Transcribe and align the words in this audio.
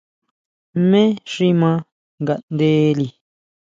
¿Jmé 0.79 1.01
xi 1.31 1.47
ʼma 1.55 1.71
nganderi? 2.21 3.07